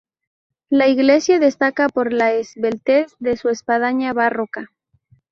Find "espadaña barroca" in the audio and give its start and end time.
3.49-4.71